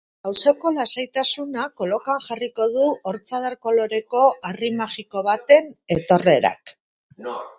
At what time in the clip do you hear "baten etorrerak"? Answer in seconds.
5.31-6.77